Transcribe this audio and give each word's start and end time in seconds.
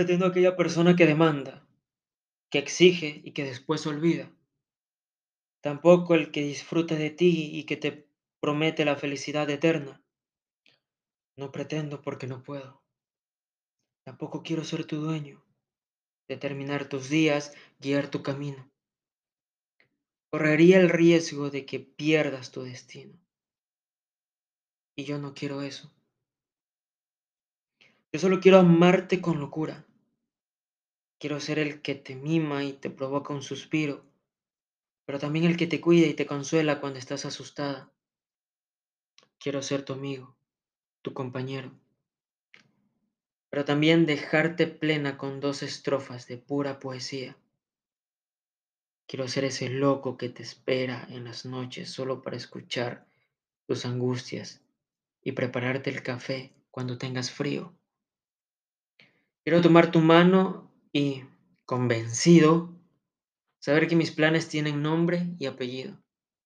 pretendo 0.00 0.24
aquella 0.24 0.56
persona 0.56 0.96
que 0.96 1.04
demanda, 1.04 1.62
que 2.50 2.58
exige 2.58 3.20
y 3.22 3.32
que 3.32 3.44
después 3.44 3.86
olvida. 3.86 4.32
Tampoco 5.60 6.14
el 6.14 6.30
que 6.30 6.40
disfruta 6.40 6.94
de 6.94 7.10
ti 7.10 7.50
y 7.52 7.64
que 7.64 7.76
te 7.76 8.08
promete 8.40 8.86
la 8.86 8.96
felicidad 8.96 9.50
eterna. 9.50 10.02
No 11.36 11.52
pretendo 11.52 12.00
porque 12.00 12.26
no 12.26 12.42
puedo. 12.42 12.82
Tampoco 14.06 14.42
quiero 14.42 14.64
ser 14.64 14.86
tu 14.86 14.96
dueño, 14.96 15.44
determinar 16.30 16.88
tus 16.88 17.10
días, 17.10 17.52
guiar 17.78 18.10
tu 18.10 18.22
camino. 18.22 18.70
Correría 20.30 20.80
el 20.80 20.88
riesgo 20.88 21.50
de 21.50 21.66
que 21.66 21.78
pierdas 21.78 22.52
tu 22.52 22.62
destino. 22.62 23.20
Y 24.96 25.04
yo 25.04 25.18
no 25.18 25.34
quiero 25.34 25.60
eso. 25.60 25.92
Yo 28.12 28.18
solo 28.18 28.40
quiero 28.40 28.58
amarte 28.58 29.20
con 29.20 29.38
locura. 29.38 29.86
Quiero 31.20 31.38
ser 31.38 31.58
el 31.58 31.82
que 31.82 31.94
te 31.94 32.16
mima 32.16 32.64
y 32.64 32.72
te 32.72 32.88
provoca 32.88 33.34
un 33.34 33.42
suspiro, 33.42 34.06
pero 35.04 35.18
también 35.18 35.44
el 35.44 35.58
que 35.58 35.66
te 35.66 35.78
cuida 35.78 36.06
y 36.06 36.14
te 36.14 36.24
consuela 36.24 36.80
cuando 36.80 36.98
estás 36.98 37.26
asustada. 37.26 37.92
Quiero 39.38 39.60
ser 39.60 39.84
tu 39.84 39.92
amigo, 39.92 40.34
tu 41.02 41.12
compañero, 41.12 41.78
pero 43.50 43.66
también 43.66 44.06
dejarte 44.06 44.66
plena 44.66 45.18
con 45.18 45.40
dos 45.40 45.62
estrofas 45.62 46.26
de 46.26 46.38
pura 46.38 46.78
poesía. 46.80 47.36
Quiero 49.06 49.28
ser 49.28 49.44
ese 49.44 49.68
loco 49.68 50.16
que 50.16 50.30
te 50.30 50.42
espera 50.42 51.06
en 51.10 51.24
las 51.24 51.44
noches 51.44 51.90
solo 51.90 52.22
para 52.22 52.38
escuchar 52.38 53.06
tus 53.66 53.84
angustias 53.84 54.62
y 55.22 55.32
prepararte 55.32 55.90
el 55.90 56.02
café 56.02 56.54
cuando 56.70 56.96
tengas 56.96 57.30
frío. 57.30 57.74
Quiero 59.44 59.60
tomar 59.60 59.90
tu 59.90 60.00
mano 60.00 60.69
y, 60.92 61.24
convencido, 61.66 62.74
saber 63.60 63.88
que 63.88 63.96
mis 63.96 64.10
planes 64.10 64.48
tienen 64.48 64.82
nombre 64.82 65.34
y 65.38 65.46
apellido. 65.46 65.98